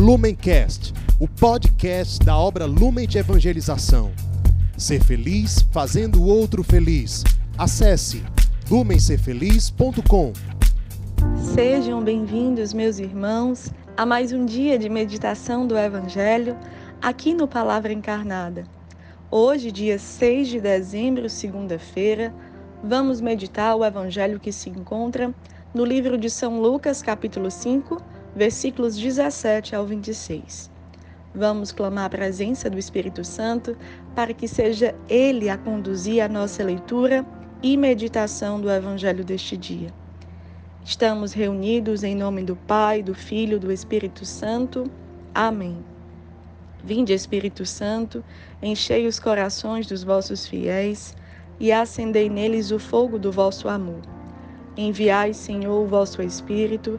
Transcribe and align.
Lumencast, 0.00 0.94
o 1.20 1.28
podcast 1.28 2.24
da 2.24 2.34
obra 2.34 2.64
Lumen 2.64 3.06
de 3.06 3.18
Evangelização. 3.18 4.10
Ser 4.74 5.04
feliz 5.04 5.60
fazendo 5.70 6.22
o 6.22 6.26
outro 6.26 6.64
feliz. 6.64 7.22
Acesse 7.58 8.24
lumencerfeliz.com. 8.70 10.32
Sejam 11.54 12.02
bem-vindos, 12.02 12.72
meus 12.72 12.98
irmãos, 12.98 13.70
a 13.94 14.06
mais 14.06 14.32
um 14.32 14.46
dia 14.46 14.78
de 14.78 14.88
meditação 14.88 15.66
do 15.66 15.76
Evangelho 15.76 16.56
aqui 17.02 17.34
no 17.34 17.46
Palavra 17.46 17.92
Encarnada. 17.92 18.64
Hoje, 19.30 19.70
dia 19.70 19.98
6 19.98 20.48
de 20.48 20.62
dezembro, 20.62 21.28
segunda-feira, 21.28 22.34
vamos 22.82 23.20
meditar 23.20 23.76
o 23.76 23.84
Evangelho 23.84 24.40
que 24.40 24.50
se 24.50 24.70
encontra 24.70 25.30
no 25.74 25.84
livro 25.84 26.16
de 26.16 26.30
São 26.30 26.58
Lucas, 26.58 27.02
capítulo 27.02 27.50
5, 27.50 28.02
versículos 28.34 28.96
17 28.96 29.74
ao 29.74 29.86
26. 29.86 30.70
Vamos 31.34 31.70
clamar 31.70 32.06
a 32.06 32.10
presença 32.10 32.68
do 32.68 32.78
Espírito 32.78 33.24
Santo 33.24 33.76
para 34.14 34.34
que 34.34 34.48
seja 34.48 34.94
Ele 35.08 35.48
a 35.48 35.56
conduzir 35.56 36.22
a 36.22 36.28
nossa 36.28 36.64
leitura 36.64 37.24
e 37.62 37.76
meditação 37.76 38.60
do 38.60 38.70
Evangelho 38.70 39.24
deste 39.24 39.56
dia. 39.56 39.92
Estamos 40.84 41.32
reunidos 41.32 42.02
em 42.02 42.16
nome 42.16 42.42
do 42.42 42.56
Pai, 42.56 43.02
do 43.02 43.14
Filho 43.14 43.56
e 43.56 43.60
do 43.60 43.70
Espírito 43.70 44.24
Santo. 44.24 44.90
Amém. 45.34 45.84
Vinde, 46.82 47.12
Espírito 47.12 47.66
Santo, 47.66 48.24
enchei 48.62 49.06
os 49.06 49.20
corações 49.20 49.86
dos 49.86 50.02
vossos 50.02 50.46
fiéis 50.46 51.14
e 51.60 51.70
acendei 51.70 52.28
neles 52.28 52.70
o 52.70 52.78
fogo 52.78 53.18
do 53.18 53.30
vosso 53.30 53.68
amor. 53.68 54.00
Enviai, 54.76 55.34
Senhor, 55.34 55.82
o 55.82 55.86
vosso 55.86 56.22
Espírito 56.22 56.98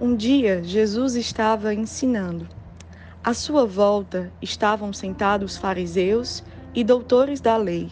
Um 0.00 0.14
dia 0.14 0.62
Jesus 0.62 1.16
estava 1.16 1.74
ensinando. 1.74 2.46
À 3.24 3.34
sua 3.34 3.66
volta 3.66 4.32
estavam 4.40 4.92
sentados 4.92 5.56
fariseus 5.56 6.44
e 6.72 6.84
doutores 6.84 7.40
da 7.40 7.56
lei, 7.56 7.90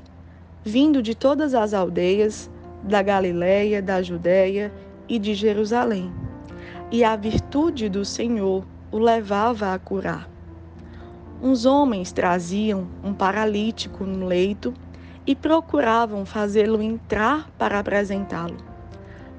vindo 0.65 1.03
de 1.03 1.17
todas 1.17 1.53
as 1.53 1.75
aldeias 1.75 2.49
da 2.81 3.03
Galiléia, 3.03 3.83
da 3.83 4.01
Judéia 4.03 4.73
e 5.09 5.19
de 5.19 5.35
Jerusalém. 5.35 6.13
E 6.93 7.03
a 7.03 7.17
virtude 7.17 7.89
do 7.89 8.05
Senhor 8.05 8.65
o 8.93 8.99
levava 8.99 9.75
a 9.75 9.79
curar. 9.79 10.31
Uns 11.43 11.67
homens 11.67 12.13
traziam 12.13 12.87
um 13.03 13.13
paralítico 13.13 14.05
no 14.05 14.27
leito 14.27 14.73
e 15.27 15.35
procuravam 15.35 16.25
fazê-lo 16.25 16.81
entrar 16.81 17.51
para 17.59 17.81
apresentá-lo. 17.81 18.59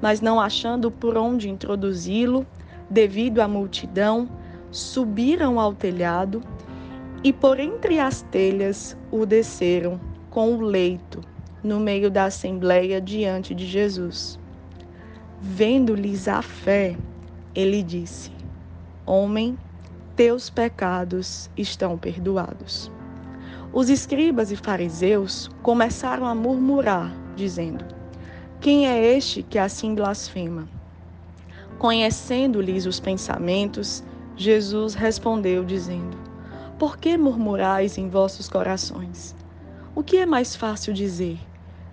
Mas 0.02 0.20
não 0.20 0.38
achando 0.38 0.92
por 0.92 1.18
onde 1.18 1.50
introduzi-lo, 1.50 2.46
devido 2.90 3.40
à 3.40 3.48
multidão, 3.48 4.30
subiram 4.72 5.60
ao 5.60 5.74
telhado 5.74 6.42
e 7.24 7.34
por 7.34 7.60
entre 7.60 8.00
as 8.00 8.22
telhas 8.24 8.98
o 9.12 9.26
desceram 9.26 10.00
com 10.30 10.56
o 10.56 10.62
leito 10.62 11.22
no 11.64 11.80
meio 11.80 12.12
da 12.12 12.26
assembleia 12.26 13.02
diante 13.02 13.54
de 13.56 13.66
Jesus. 13.66 14.40
Vendo-lhes 15.42 16.28
a 16.28 16.42
fé, 16.42 16.96
ele 17.54 17.84
disse: 17.84 18.32
Homem, 19.06 19.58
teus 20.16 20.50
pecados 20.50 21.50
estão 21.58 21.98
perdoados. 21.98 22.92
Os 23.74 23.90
escribas 23.90 24.52
e 24.52 24.56
fariseus 24.56 25.50
começaram 25.62 26.26
a 26.26 26.34
murmurar, 26.34 27.14
dizendo: 27.36 27.86
Quem 28.60 28.88
é 28.88 29.16
este 29.16 29.44
que 29.44 29.60
assim 29.60 29.94
blasfema? 29.94 30.77
Conhecendo-lhes 31.80 32.88
os 32.88 33.00
pensamentos, 33.00 34.04
Jesus 34.36 34.96
respondeu, 34.96 35.64
dizendo: 35.64 36.18
Por 36.80 36.98
que 36.98 37.16
murmurais 37.16 38.00
em 38.00 38.10
vossos 38.10 38.50
corações? 38.50 39.36
O 39.94 40.02
que 40.02 40.18
é 40.18 40.26
mais 40.26 40.56
fácil 40.56 40.92
dizer? 40.92 41.38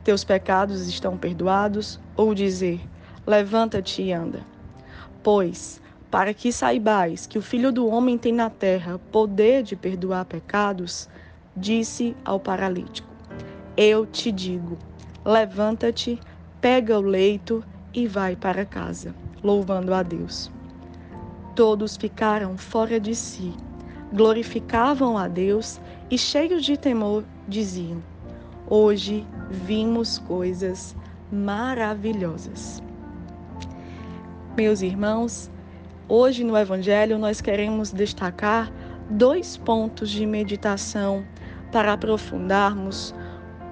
Teus 0.03 0.25
pecados 0.25 0.89
estão 0.89 1.19
perdoados? 1.19 2.01
Ou 2.17 2.35
dizer: 2.35 2.81
Levanta-te 3.27 4.01
e 4.01 4.11
anda? 4.11 4.41
Pois, 5.23 5.83
para 6.11 6.33
que 6.33 6.51
saibais 6.51 7.27
que 7.27 7.39
o 7.39 7.43
Filho 7.43 7.71
do 7.71 7.87
Homem 7.87 8.17
tem 8.17 8.33
na 8.33 8.49
terra 8.49 8.99
poder 9.13 9.63
de 9.63 9.77
perdoar 9.77 10.25
pecados, 10.25 11.11
disse 11.55 12.17
ao 12.25 12.41
paralítico: 12.41 13.09
Eu 13.77 14.07
te 14.07 14.33
digo, 14.33 14.79
levanta-te, 15.23 16.19
pega 16.59 16.99
o 16.99 17.03
leito 17.03 17.63
e 17.93 18.07
vai 18.07 18.35
para 18.35 18.65
casa 18.65 19.15
louvando 19.45 19.93
a 19.93 20.03
Deus. 20.03 20.51
Todos 21.55 21.97
ficaram 21.97 22.57
fora 22.57 22.99
de 22.99 23.15
si, 23.15 23.55
glorificavam 24.13 25.17
a 25.17 25.29
Deus 25.29 25.81
e, 26.11 26.19
cheios 26.19 26.65
de 26.65 26.77
temor, 26.77 27.23
diziam: 27.47 28.03
Hoje 28.67 29.25
vimos 29.51 30.19
coisas 30.19 30.97
maravilhosas. 31.31 32.83
Meus 34.57 34.83
irmãos, 34.83 35.51
hoje 36.09 36.43
no 36.43 36.57
Evangelho 36.57 37.19
nós 37.19 37.41
queremos 37.41 37.93
destacar 37.93 38.73
dois 39.11 39.57
pontos 39.57 40.11
de 40.11 40.25
meditação 40.25 41.25
para 41.71 41.93
aprofundarmos 41.93 43.15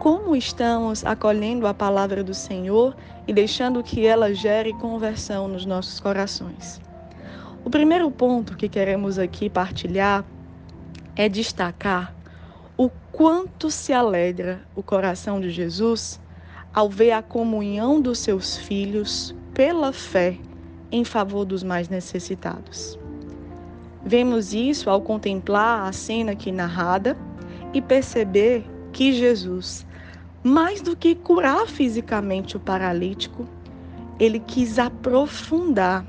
como 0.03 0.35
estamos 0.35 1.07
acolhendo 1.07 1.65
a 1.65 1.73
palavra 1.73 2.25
do 2.25 2.35
Senhor 2.35 2.97
e 3.25 3.33
deixando 3.33 3.85
que 3.85 4.05
ela 4.05 4.35
gere 4.35 4.73
conversão 4.73 5.47
nos 5.47 5.65
nossos 5.65 6.01
corações. 6.01 6.81
O 7.65 7.71
primeiro 7.71 8.11
ponto 8.11 8.57
que 8.57 8.69
queremos 8.69 9.17
aqui 9.17 9.49
partilhar 9.49 10.25
é 11.15 11.29
destacar 11.29 12.13
o 12.77 12.91
quanto 13.13 13.71
se 13.71 13.93
alegra 13.93 14.63
o 14.75 14.83
coração 14.83 15.41
de 15.41 15.51
Jesus 15.51 16.21
ao 16.75 16.91
ver 16.91 17.13
a 17.13 17.23
comunhão 17.23 18.01
dos 18.01 18.19
seus 18.19 18.57
filhos 18.57 19.33
pela 19.55 19.93
fé 19.93 20.37
em 20.91 21.05
favor 21.05 21.45
dos 21.45 21.63
mais 21.63 21.89
necessitados. 21.89 22.99
Vemos 24.05 24.53
isso 24.53 24.91
ao 24.91 25.01
contemplar 25.01 25.89
a 25.89 25.93
cena 25.93 26.33
aqui 26.33 26.51
narrada 26.51 27.17
e 27.73 27.81
perceber 27.81 28.69
que 28.93 29.13
Jesus 29.13 29.87
mais 30.42 30.82
do 30.82 30.97
que 30.97 31.14
curar 31.14 31.66
fisicamente 31.69 32.56
o 32.56 32.60
paralítico, 32.60 33.47
ele 34.19 34.41
quis 34.41 34.78
aprofundar 34.78 36.04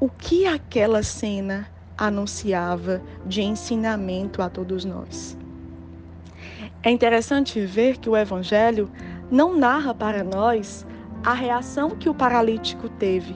o 0.00 0.08
que 0.08 0.46
aquela 0.46 1.02
cena 1.02 1.68
anunciava 1.96 3.02
de 3.26 3.42
ensinamento 3.42 4.40
a 4.40 4.48
todos 4.48 4.84
nós. 4.84 5.36
É 6.82 6.90
interessante 6.90 7.64
ver 7.64 7.98
que 7.98 8.08
o 8.08 8.16
Evangelho 8.16 8.90
não 9.30 9.56
narra 9.56 9.94
para 9.94 10.22
nós 10.22 10.86
a 11.24 11.34
reação 11.34 11.90
que 11.90 12.08
o 12.08 12.14
paralítico 12.14 12.88
teve. 12.88 13.34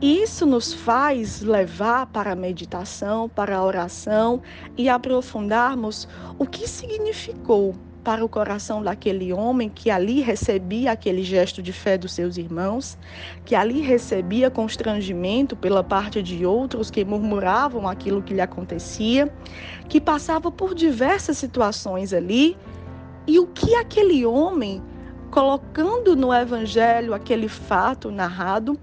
E 0.00 0.22
isso 0.22 0.44
nos 0.44 0.74
faz 0.74 1.40
levar 1.40 2.06
para 2.06 2.32
a 2.32 2.36
meditação, 2.36 3.28
para 3.28 3.56
a 3.56 3.64
oração 3.64 4.42
e 4.76 4.88
aprofundarmos 4.88 6.08
o 6.38 6.44
que 6.44 6.66
significou 6.66 7.74
para 8.02 8.24
o 8.24 8.28
coração 8.28 8.82
daquele 8.82 9.32
homem 9.32 9.68
que 9.68 9.90
ali 9.90 10.20
recebia 10.20 10.92
aquele 10.92 11.22
gesto 11.22 11.62
de 11.62 11.72
fé 11.72 11.96
dos 11.96 12.12
seus 12.12 12.36
irmãos, 12.36 12.98
que 13.44 13.54
ali 13.54 13.80
recebia 13.80 14.50
constrangimento 14.50 15.54
pela 15.54 15.84
parte 15.84 16.22
de 16.22 16.44
outros 16.44 16.90
que 16.90 17.04
murmuravam 17.04 17.88
aquilo 17.88 18.22
que 18.22 18.34
lhe 18.34 18.40
acontecia, 18.40 19.32
que 19.88 20.00
passava 20.00 20.50
por 20.50 20.74
diversas 20.74 21.38
situações 21.38 22.12
ali, 22.12 22.56
e 23.26 23.38
o 23.38 23.46
que 23.46 23.74
aquele 23.76 24.26
homem, 24.26 24.82
colocando 25.30 26.16
no 26.16 26.34
evangelho 26.34 27.14
aquele 27.14 27.48
fato 27.48 28.10
narrado, 28.10 28.78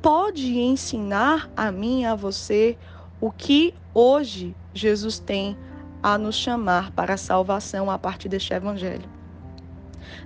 pode 0.00 0.58
ensinar 0.58 1.50
a 1.56 1.72
mim 1.72 2.02
e 2.02 2.06
a 2.06 2.14
você 2.14 2.78
o 3.20 3.30
que 3.30 3.74
hoje 3.92 4.54
Jesus 4.72 5.18
tem 5.18 5.56
a 6.02 6.16
nos 6.16 6.34
chamar 6.36 6.90
para 6.92 7.14
a 7.14 7.18
salvação 7.18 7.90
a 7.90 7.98
partir 7.98 8.28
deste 8.28 8.52
evangelho. 8.52 9.08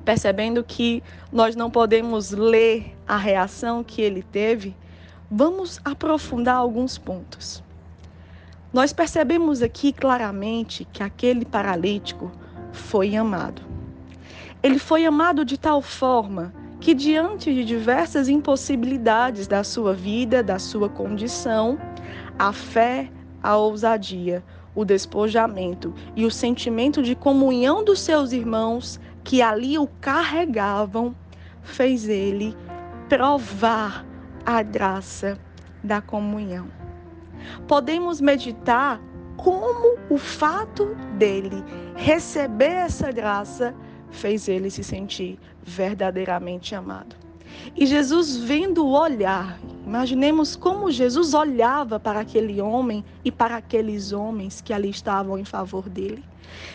Percebendo 0.04 0.62
que 0.62 1.02
nós 1.32 1.56
não 1.56 1.70
podemos 1.70 2.30
ler 2.30 2.96
a 3.06 3.16
reação 3.16 3.82
que 3.82 4.00
ele 4.00 4.22
teve, 4.22 4.76
vamos 5.30 5.80
aprofundar 5.84 6.56
alguns 6.56 6.98
pontos. 6.98 7.62
Nós 8.72 8.92
percebemos 8.92 9.62
aqui 9.62 9.92
claramente 9.92 10.84
que 10.92 11.02
aquele 11.02 11.44
paralítico 11.44 12.30
foi 12.72 13.14
amado. 13.14 13.62
Ele 14.62 14.78
foi 14.78 15.04
amado 15.04 15.44
de 15.44 15.58
tal 15.58 15.80
forma 15.80 16.52
que, 16.80 16.92
diante 16.92 17.54
de 17.54 17.64
diversas 17.64 18.28
impossibilidades 18.28 19.46
da 19.46 19.62
sua 19.62 19.94
vida, 19.94 20.42
da 20.42 20.58
sua 20.58 20.88
condição, 20.88 21.78
a 22.38 22.52
fé, 22.52 23.10
a 23.42 23.56
ousadia, 23.56 24.42
o 24.74 24.84
despojamento 24.84 25.94
e 26.16 26.24
o 26.24 26.30
sentimento 26.30 27.02
de 27.02 27.14
comunhão 27.14 27.84
dos 27.84 28.00
seus 28.00 28.32
irmãos 28.32 29.00
que 29.22 29.40
ali 29.40 29.78
o 29.78 29.86
carregavam, 30.00 31.14
fez 31.62 32.08
ele 32.08 32.54
provar 33.08 34.04
a 34.44 34.62
graça 34.62 35.38
da 35.82 36.00
comunhão. 36.02 36.68
Podemos 37.66 38.20
meditar 38.20 39.00
como 39.36 39.98
o 40.10 40.18
fato 40.18 40.94
dele 41.18 41.64
receber 41.96 42.72
essa 42.72 43.10
graça 43.10 43.74
fez 44.10 44.48
ele 44.48 44.70
se 44.70 44.84
sentir 44.84 45.38
verdadeiramente 45.62 46.74
amado. 46.74 47.16
E 47.74 47.86
Jesus 47.86 48.36
vendo 48.36 48.84
o 48.84 48.92
olhar, 48.92 49.58
imaginemos 49.84 50.56
como 50.56 50.90
Jesus 50.90 51.34
olhava 51.34 52.00
para 52.00 52.20
aquele 52.20 52.60
homem 52.60 53.04
e 53.24 53.30
para 53.30 53.56
aqueles 53.56 54.12
homens 54.12 54.60
que 54.60 54.72
ali 54.72 54.90
estavam 54.90 55.38
em 55.38 55.44
favor 55.44 55.88
dele. 55.88 56.24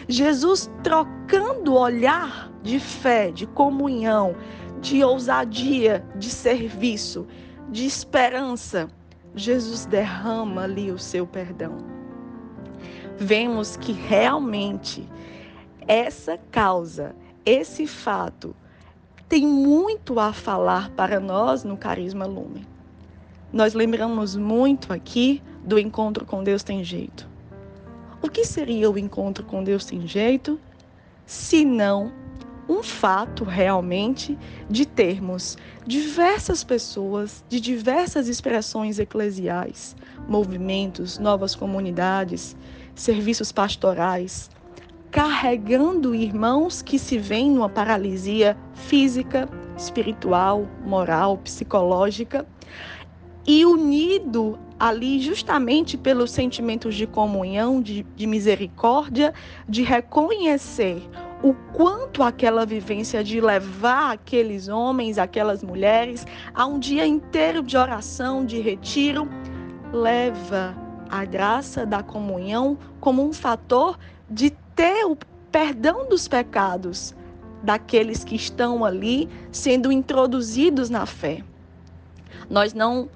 Jesus 0.08 0.70
trocando 0.84 1.76
olhar 1.76 2.52
de 2.62 2.80
fé, 2.80 3.32
de 3.32 3.48
comunhão, 3.48 4.36
de 4.82 5.04
ousadia, 5.04 6.06
de 6.16 6.30
serviço, 6.30 7.28
de 7.70 7.86
esperança, 7.86 8.90
Jesus 9.36 9.86
derrama 9.86 10.64
ali 10.64 10.92
o 10.92 10.98
seu 10.98 11.26
perdão. 11.26 11.78
Vemos 13.18 13.76
que 13.76 13.92
realmente 13.92 15.08
essa 15.88 16.38
causa, 16.52 17.16
esse 17.46 17.86
fato, 17.86 18.56
tem 19.28 19.46
muito 19.46 20.20
a 20.20 20.34
falar 20.34 20.90
para 20.92 21.20
nós 21.20 21.64
no 21.64 21.78
Carisma 21.78 22.26
Lumen. 22.26 22.66
Nós 23.52 23.74
lembramos 23.74 24.36
muito 24.36 24.94
aqui 24.94 25.42
do 25.64 25.80
encontro 25.80 26.24
com 26.24 26.44
Deus 26.44 26.62
tem 26.62 26.84
jeito. 26.84 27.28
O 28.22 28.30
que 28.30 28.46
seria 28.46 28.92
o 28.92 28.98
encontro 28.98 29.44
com 29.44 29.64
Deus 29.64 29.86
tem 29.86 30.06
jeito, 30.06 30.60
se 31.26 31.66
não 31.66 32.12
um 32.68 32.84
fato 32.84 33.44
realmente 33.44 34.38
de 34.70 34.86
termos 34.86 35.58
diversas 35.88 36.64
pessoas 36.64 37.44
de 37.50 37.60
diversas 37.60 38.28
expressões 38.28 39.00
eclesiais, 39.00 39.96
movimentos, 40.28 41.18
novas 41.18 41.56
comunidades, 41.56 42.56
serviços 42.94 43.52
pastorais, 43.52 44.52
carregando 45.10 46.14
irmãos 46.14 46.84
que 46.84 47.00
se 47.00 47.18
veem 47.18 47.50
numa 47.50 47.70
paralisia 47.70 48.56
física, 48.76 49.50
espiritual, 49.76 50.68
moral, 50.86 51.40
psicológica 51.40 52.46
e 53.46 53.66
unido 53.66 54.60
ali 54.80 55.20
justamente 55.20 55.98
pelos 55.98 56.32
sentimentos 56.32 56.96
de 56.96 57.06
comunhão, 57.06 57.82
de, 57.82 58.04
de 58.16 58.26
misericórdia, 58.26 59.34
de 59.68 59.82
reconhecer 59.84 61.02
o 61.44 61.54
quanto 61.74 62.22
aquela 62.22 62.66
vivência 62.66 63.24
de 63.24 63.40
levar 63.40 64.12
aqueles 64.12 64.68
homens, 64.68 65.18
aquelas 65.18 65.64
mulheres 65.64 66.26
a 66.54 66.66
um 66.66 66.80
dia 66.80 67.06
inteiro 67.06 67.64
de 67.64 67.78
oração, 67.78 68.46
de 68.46 68.60
retiro, 68.60 69.28
leva 69.92 70.76
a 71.10 71.26
graça 71.26 71.86
da 71.86 72.04
comunhão 72.04 72.78
como 73.00 73.26
um 73.26 73.34
fator 73.34 73.98
de 74.30 74.52
ter 74.76 75.06
o 75.06 75.18
perdão 75.52 76.08
dos 76.08 76.28
pecados 76.28 77.16
daqueles 77.64 78.24
que 78.24 78.36
estão 78.36 78.86
ali 78.86 79.28
sendo 79.52 79.92
introduzidos 79.92 80.90
na 80.90 81.06
fé. 81.06 81.44
Nós 82.50 82.74
não 82.74 83.10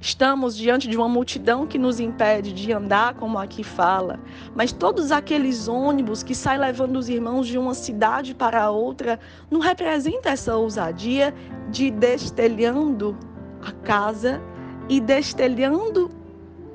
Estamos 0.00 0.56
diante 0.56 0.88
de 0.88 0.96
uma 0.96 1.08
multidão 1.10 1.66
que 1.66 1.78
nos 1.78 2.00
impede 2.00 2.54
de 2.54 2.72
andar, 2.72 3.12
como 3.14 3.38
aqui 3.38 3.62
fala, 3.62 4.18
mas 4.54 4.72
todos 4.72 5.12
aqueles 5.12 5.68
ônibus 5.68 6.22
que 6.22 6.34
saem 6.34 6.58
levando 6.58 6.96
os 6.96 7.10
irmãos 7.10 7.46
de 7.46 7.58
uma 7.58 7.74
cidade 7.74 8.34
para 8.34 8.70
outra 8.70 9.20
não 9.50 9.60
representa 9.60 10.30
essa 10.30 10.56
ousadia 10.56 11.34
de 11.68 11.90
destelhando 11.90 13.14
a 13.60 13.72
casa 13.72 14.40
e 14.88 15.00
destelhando 15.02 16.10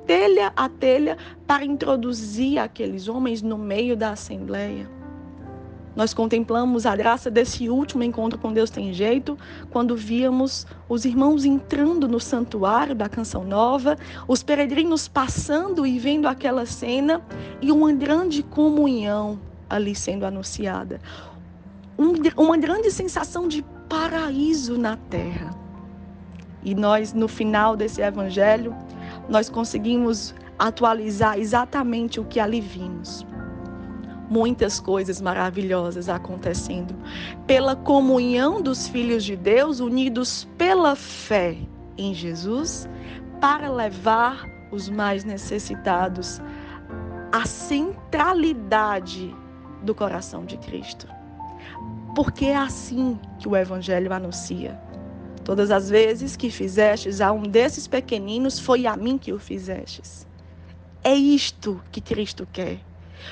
telha 0.05 0.53
a 0.55 0.69
telha 0.69 1.17
para 1.47 1.65
introduzir 1.65 2.59
aqueles 2.59 3.07
homens 3.07 3.41
no 3.41 3.57
meio 3.57 3.97
da 3.97 4.11
assembleia. 4.11 4.94
Nós 5.95 6.13
contemplamos 6.13 6.85
a 6.85 6.95
graça 6.95 7.31
desse 7.31 7.69
último 7.69 8.03
encontro 8.03 8.37
com 8.37 8.51
Deus 8.51 8.69
tem 8.69 8.93
jeito, 8.93 9.37
quando 9.69 9.95
víamos 9.95 10.67
os 10.89 11.05
irmãos 11.05 11.45
entrando 11.45 12.07
no 12.07 12.19
santuário 12.19 12.93
da 12.93 13.07
Canção 13.07 13.45
Nova, 13.45 13.97
os 14.27 14.43
peregrinos 14.43 15.07
passando 15.07 15.85
e 15.85 15.97
vendo 15.97 16.27
aquela 16.27 16.65
cena 16.65 17.21
e 17.61 17.71
uma 17.71 17.93
grande 17.93 18.43
comunhão 18.43 19.39
ali 19.69 19.95
sendo 19.95 20.25
anunciada. 20.25 20.99
Um, 21.97 22.13
uma 22.35 22.57
grande 22.57 22.91
sensação 22.91 23.47
de 23.47 23.63
paraíso 23.87 24.77
na 24.77 24.97
terra. 24.97 25.51
E 26.61 26.75
nós, 26.75 27.13
no 27.13 27.27
final 27.27 27.77
desse 27.77 28.01
evangelho, 28.01 28.75
nós 29.29 29.49
conseguimos 29.49 30.35
atualizar 30.59 31.39
exatamente 31.39 32.19
o 32.19 32.25
que 32.25 32.39
ali 32.39 32.59
vimos 32.59 33.25
muitas 34.29 34.79
coisas 34.79 35.21
maravilhosas 35.21 36.09
acontecendo. 36.09 36.95
Pela 37.45 37.75
comunhão 37.75 38.61
dos 38.61 38.87
filhos 38.87 39.23
de 39.23 39.35
Deus, 39.35 39.79
unidos 39.79 40.47
pela 40.57 40.95
fé 40.95 41.57
em 41.97 42.13
Jesus, 42.13 42.89
para 43.39 43.69
levar 43.69 44.45
os 44.71 44.89
mais 44.89 45.23
necessitados 45.23 46.41
à 47.31 47.45
centralidade 47.45 49.33
do 49.83 49.93
coração 49.93 50.45
de 50.45 50.57
Cristo. 50.57 51.07
Porque 52.15 52.45
é 52.45 52.55
assim 52.55 53.19
que 53.39 53.47
o 53.47 53.55
Evangelho 53.55 54.11
anuncia. 54.13 54.79
Todas 55.43 55.69
as 55.69 55.89
vezes 55.89 56.35
que 56.35 56.49
fizestes 56.49 57.21
a 57.21 57.31
um 57.31 57.43
desses 57.43 57.87
pequeninos, 57.87 58.59
foi 58.59 58.87
a 58.87 58.97
mim 58.97 59.17
que 59.17 59.31
o 59.31 59.37
fizestes. 59.37 60.25
É 61.03 61.13
isto 61.13 61.79
que 61.91 62.01
Cristo 62.01 62.47
quer. 62.51 62.79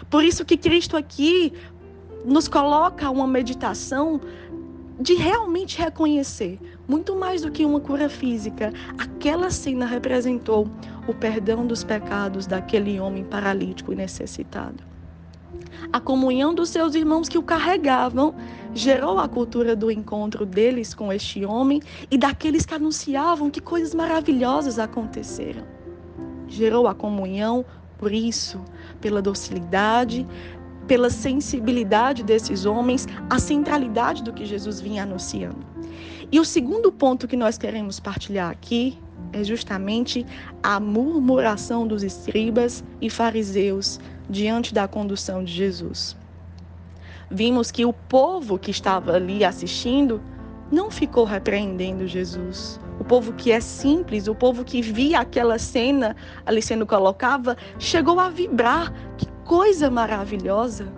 Por 0.10 0.24
isso 0.24 0.46
que 0.46 0.58
Cristo 0.58 0.98
aqui 0.98 1.54
nos 2.26 2.48
coloca 2.48 3.10
uma 3.10 3.28
meditação 3.28 4.20
de 5.00 5.16
realmente 5.16 5.78
reconhecer, 5.78 6.60
muito 6.88 7.16
mais 7.16 7.42
do 7.42 7.52
que 7.52 7.66
uma 7.66 7.80
cura 7.80 8.08
física, 8.08 8.72
aquela 8.98 9.50
cena 9.50 9.86
representou 9.86 10.70
o 11.08 11.14
perdão 11.14 11.66
dos 11.66 11.84
pecados 11.84 12.46
daquele 12.46 13.00
homem 13.00 13.24
paralítico 13.24 13.92
e 13.92 13.96
necessitado. 13.96 14.84
A 15.92 16.00
comunhão 16.00 16.54
dos 16.54 16.70
seus 16.70 16.96
irmãos 16.96 17.28
que 17.28 17.38
o 17.38 17.44
carregavam 17.44 18.34
gerou 18.74 19.20
a 19.20 19.28
cultura 19.28 19.76
do 19.76 19.92
encontro 19.92 20.46
deles 20.46 20.94
com 20.94 21.12
este 21.12 21.46
homem 21.46 21.82
e 22.10 22.18
daqueles 22.18 22.66
que 22.66 22.74
anunciavam 22.74 23.50
que 23.50 23.60
coisas 23.60 23.94
maravilhosas 23.94 24.80
aconteceram. 24.80 25.64
Gerou 26.48 26.88
a 26.88 26.96
comunhão 26.96 27.66
por 27.98 28.12
isso, 28.12 28.60
pela 29.04 29.22
docilidade, 29.22 30.26
pela 30.88 31.10
sensibilidade 31.10 32.24
desses 32.24 32.66
homens, 32.66 33.06
a 33.30 33.38
centralidade 33.38 34.24
do 34.24 34.32
que 34.32 34.46
Jesus 34.46 34.80
vinha 34.80 35.04
anunciando. 35.04 35.58
E 36.32 36.40
o 36.40 36.46
segundo 36.46 36.90
ponto 36.90 37.28
que 37.28 37.36
nós 37.36 37.58
queremos 37.58 38.00
partilhar 38.00 38.50
aqui 38.50 38.98
é 39.34 39.44
justamente 39.44 40.26
a 40.64 40.80
murmuração 40.80 41.86
dos 41.86 42.02
escribas 42.02 42.82
e 43.02 43.10
fariseus 43.10 44.00
diante 44.30 44.74
da 44.74 44.88
condução 44.88 45.44
de 45.44 45.52
Jesus. 45.52 46.16
Vimos 47.30 47.72
que 47.72 47.84
o 47.84 47.92
povo 47.92 48.58
que 48.58 48.72
estava 48.72 49.16
ali 49.16 49.44
assistindo 49.44 50.22
não 50.72 50.90
ficou 50.90 51.26
repreendendo 51.26 52.08
Jesus. 52.08 52.80
O 53.00 53.04
povo 53.04 53.34
que 53.34 53.52
é 53.52 53.60
simples, 53.60 54.28
o 54.28 54.36
povo 54.36 54.64
que 54.64 54.82
via 54.82 55.20
aquela 55.20 55.58
cena 55.58 56.16
ali 56.46 56.62
sendo 56.62 56.86
colocada, 56.86 57.58
chegou 57.80 58.20
a 58.20 58.30
vibrar. 58.30 58.94
Que 59.18 59.28
coisa 59.44 59.90
maravilhosa! 59.90 60.92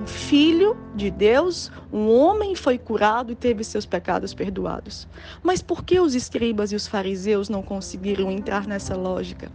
Um 0.00 0.06
filho 0.06 0.76
de 0.96 1.12
Deus, 1.12 1.70
um 1.92 2.10
homem 2.10 2.56
foi 2.56 2.76
curado 2.76 3.30
e 3.30 3.36
teve 3.36 3.62
seus 3.62 3.86
pecados 3.86 4.34
perdoados. 4.34 5.06
Mas 5.44 5.62
por 5.62 5.84
que 5.84 6.00
os 6.00 6.16
escribas 6.16 6.72
e 6.72 6.76
os 6.76 6.88
fariseus 6.88 7.48
não 7.48 7.62
conseguiram 7.62 8.28
entrar 8.28 8.66
nessa 8.66 8.96
lógica? 8.96 9.48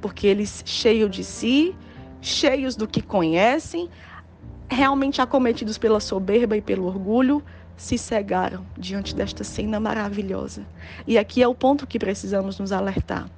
Porque 0.00 0.26
eles, 0.26 0.62
cheios 0.66 1.10
de 1.10 1.22
si, 1.22 1.72
cheios 2.20 2.74
do 2.74 2.88
que 2.88 3.00
conhecem, 3.00 3.88
realmente 4.68 5.22
acometidos 5.22 5.78
pela 5.78 6.00
soberba 6.00 6.56
e 6.56 6.60
pelo 6.60 6.86
orgulho, 6.86 7.40
se 7.76 7.98
cegaram 7.98 8.64
diante 8.76 9.14
desta 9.14 9.44
cena 9.44 9.78
maravilhosa. 9.78 10.66
E 11.06 11.18
aqui 11.18 11.42
é 11.42 11.48
o 11.48 11.54
ponto 11.54 11.86
que 11.86 11.98
precisamos 11.98 12.58
nos 12.58 12.72
alertar. 12.72 13.28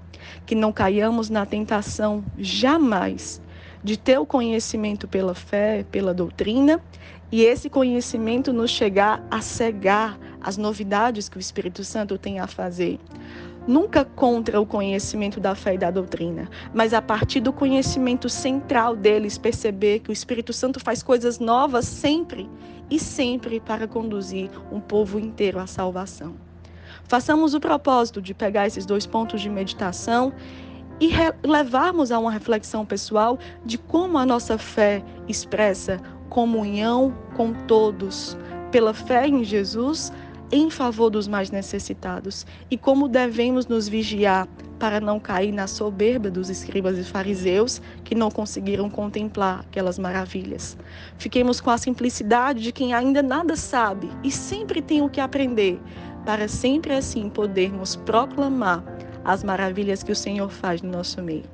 que 0.44 0.54
não 0.54 0.72
caiamos 0.72 1.30
na 1.30 1.46
tentação 1.46 2.24
jamais 2.36 3.40
de 3.82 3.96
ter 3.96 4.18
o 4.18 4.26
conhecimento 4.26 5.06
pela 5.06 5.34
fé, 5.34 5.84
pela 5.90 6.12
doutrina, 6.12 6.80
e 7.30 7.44
esse 7.44 7.68
conhecimento 7.68 8.52
nos 8.52 8.70
chegar 8.70 9.22
a 9.30 9.40
cegar 9.40 10.18
as 10.40 10.56
novidades 10.56 11.28
que 11.28 11.36
o 11.36 11.40
Espírito 11.40 11.84
Santo 11.84 12.16
tem 12.16 12.40
a 12.40 12.46
fazer. 12.46 12.98
Nunca 13.68 14.02
contra 14.02 14.58
o 14.58 14.64
conhecimento 14.64 15.38
da 15.38 15.54
fé 15.54 15.74
e 15.74 15.78
da 15.78 15.90
doutrina, 15.90 16.48
mas 16.72 16.94
a 16.94 17.02
partir 17.02 17.38
do 17.40 17.52
conhecimento 17.52 18.26
central 18.26 18.96
deles, 18.96 19.36
perceber 19.36 19.98
que 19.98 20.08
o 20.08 20.12
Espírito 20.12 20.54
Santo 20.54 20.80
faz 20.80 21.02
coisas 21.02 21.38
novas 21.38 21.84
sempre 21.84 22.48
e 22.90 22.98
sempre 22.98 23.60
para 23.60 23.86
conduzir 23.86 24.50
um 24.72 24.80
povo 24.80 25.20
inteiro 25.20 25.58
à 25.58 25.66
salvação. 25.66 26.34
Façamos 27.04 27.52
o 27.52 27.60
propósito 27.60 28.22
de 28.22 28.32
pegar 28.32 28.66
esses 28.66 28.86
dois 28.86 29.04
pontos 29.04 29.42
de 29.42 29.50
meditação 29.50 30.32
e 30.98 31.10
levarmos 31.46 32.10
a 32.10 32.18
uma 32.18 32.30
reflexão 32.30 32.86
pessoal 32.86 33.38
de 33.66 33.76
como 33.76 34.16
a 34.16 34.24
nossa 34.24 34.56
fé 34.56 35.04
expressa 35.28 36.00
comunhão 36.30 37.14
com 37.36 37.52
todos, 37.52 38.34
pela 38.70 38.94
fé 38.94 39.28
em 39.28 39.44
Jesus 39.44 40.10
em 40.50 40.70
favor 40.70 41.10
dos 41.10 41.28
mais 41.28 41.50
necessitados 41.50 42.46
e 42.70 42.76
como 42.76 43.08
devemos 43.08 43.66
nos 43.66 43.88
vigiar 43.88 44.48
para 44.78 45.00
não 45.00 45.18
cair 45.18 45.52
na 45.52 45.66
soberba 45.66 46.30
dos 46.30 46.48
escribas 46.48 46.96
e 46.96 47.04
fariseus 47.04 47.82
que 48.04 48.14
não 48.14 48.30
conseguiram 48.30 48.88
contemplar 48.88 49.60
aquelas 49.60 49.98
maravilhas. 49.98 50.78
Fiquemos 51.18 51.60
com 51.60 51.70
a 51.70 51.78
simplicidade 51.78 52.62
de 52.62 52.72
quem 52.72 52.94
ainda 52.94 53.22
nada 53.22 53.56
sabe 53.56 54.08
e 54.22 54.30
sempre 54.30 54.80
tem 54.80 55.02
o 55.02 55.08
que 55.08 55.20
aprender, 55.20 55.80
para 56.24 56.48
sempre 56.48 56.94
assim 56.94 57.28
podermos 57.28 57.96
proclamar 57.96 58.84
as 59.24 59.42
maravilhas 59.42 60.02
que 60.02 60.12
o 60.12 60.16
Senhor 60.16 60.48
faz 60.48 60.80
no 60.80 60.90
nosso 60.90 61.22
meio. 61.22 61.44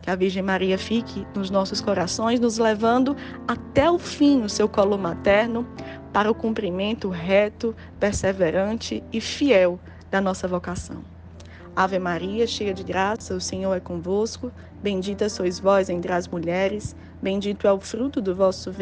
Que 0.00 0.10
a 0.10 0.16
Virgem 0.16 0.42
Maria 0.42 0.78
fique 0.78 1.26
nos 1.34 1.50
nossos 1.50 1.80
corações, 1.80 2.40
nos 2.40 2.56
levando 2.56 3.14
até 3.46 3.90
o 3.90 3.98
fim 3.98 4.38
no 4.38 4.48
seu 4.48 4.66
colo 4.66 4.96
materno, 4.96 5.66
para 6.12 6.30
o 6.30 6.34
cumprimento 6.34 7.08
reto, 7.08 7.74
perseverante 7.98 9.02
e 9.12 9.20
fiel 9.20 9.78
da 10.10 10.20
nossa 10.20 10.48
vocação. 10.48 11.04
Ave 11.74 11.98
Maria, 11.98 12.46
cheia 12.46 12.74
de 12.74 12.82
graça, 12.82 13.34
o 13.34 13.40
Senhor 13.40 13.74
é 13.74 13.80
convosco. 13.80 14.50
Bendita 14.82 15.28
sois 15.28 15.60
vós 15.60 15.88
entre 15.88 16.12
as 16.12 16.26
mulheres, 16.26 16.96
bendito 17.22 17.66
é 17.66 17.72
o 17.72 17.80
fruto 17.80 18.20
do 18.20 18.34
vosso 18.34 18.72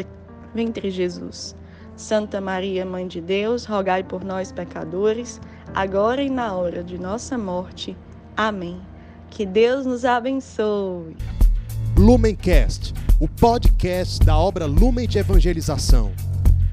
ventre, 0.53 0.89
Jesus. 0.89 1.55
Santa 1.95 2.39
Maria, 2.39 2.85
Mãe 2.85 3.07
de 3.07 3.19
Deus, 3.19 3.65
rogai 3.65 4.03
por 4.03 4.23
nós, 4.23 4.51
pecadores, 4.51 5.39
agora 5.73 6.23
e 6.23 6.29
na 6.29 6.53
hora 6.55 6.83
de 6.83 6.97
nossa 6.97 7.37
morte. 7.37 7.95
Amém. 8.35 8.79
Que 9.29 9.45
Deus 9.45 9.85
nos 9.85 10.05
abençoe. 10.05 11.15
Lumencast, 11.97 12.93
o 13.19 13.27
podcast 13.27 14.25
da 14.25 14.37
obra 14.37 14.65
Lumen 14.65 15.07
de 15.07 15.19
Evangelização. 15.19 16.13